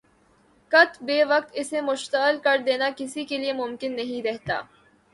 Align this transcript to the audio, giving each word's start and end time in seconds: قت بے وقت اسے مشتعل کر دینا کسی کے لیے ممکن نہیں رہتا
قت 0.71 0.91
بے 1.03 1.23
وقت 1.23 1.51
اسے 1.53 1.81
مشتعل 1.81 2.37
کر 2.43 2.57
دینا 2.65 2.89
کسی 2.97 3.25
کے 3.25 3.37
لیے 3.37 3.53
ممکن 3.53 3.95
نہیں 3.95 4.21
رہتا 4.23 4.61